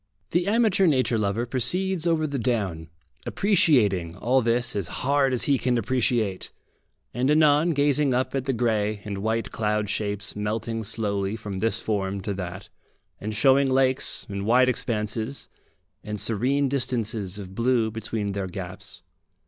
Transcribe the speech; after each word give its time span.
The 0.31 0.47
amateur 0.47 0.87
nature 0.87 1.19
lover 1.19 1.45
proceeds 1.45 2.07
over 2.07 2.25
the 2.25 2.39
down, 2.39 2.89
appreciating 3.27 4.15
all 4.15 4.41
this 4.41 4.75
as 4.75 4.87
hard 4.87 5.31
as 5.31 5.43
he 5.43 5.59
can 5.59 5.77
appreciate, 5.77 6.51
and 7.13 7.29
anon 7.29 7.69
gazing 7.73 8.11
up 8.11 8.33
at 8.33 8.45
the 8.45 8.51
grey 8.53 9.01
and 9.05 9.19
white 9.19 9.51
cloud 9.51 9.91
shapes 9.91 10.35
melting 10.35 10.85
slowly 10.85 11.35
from 11.35 11.59
this 11.59 11.79
form 11.79 12.19
to 12.21 12.33
that, 12.33 12.67
and 13.19 13.35
showing 13.35 13.69
lakes, 13.69 14.25
and 14.27 14.47
wide 14.47 14.69
expanses, 14.69 15.49
and 16.03 16.19
serene 16.19 16.67
distances 16.67 17.37
of 17.37 17.53
blue 17.53 17.91
between 17.91 18.31
their 18.31 18.47
gaps. 18.47 19.03